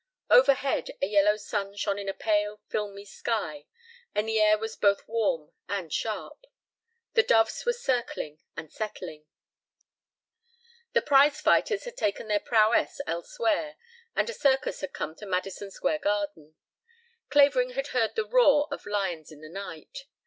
[0.31, 3.67] Overhead a yellow sun shone in a pale filmy sky
[4.15, 6.47] and the air was both warm and sharp.
[7.13, 9.25] The doves were circling and settling.
[10.93, 13.75] The prize fighters had taken their prowess elsewhere,
[14.15, 16.55] and a circus had come to Madison Square Garden.
[17.29, 20.05] Clavering had heard the roar of lions in the night.